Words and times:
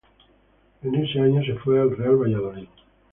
En 0.81 0.95
ese 0.95 1.19
año 1.19 1.43
se 1.45 1.53
fue 1.59 1.79
al 1.79 1.95
Real 1.95 2.15
Valladolid. 2.17 2.67